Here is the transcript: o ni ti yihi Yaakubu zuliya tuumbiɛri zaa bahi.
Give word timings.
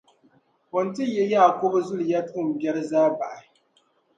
o 0.77 0.79
ni 0.83 0.91
ti 0.95 1.03
yihi 1.13 1.33
Yaakubu 1.33 1.77
zuliya 1.87 2.19
tuumbiɛri 2.27 2.81
zaa 2.91 3.09
bahi. 3.17 3.45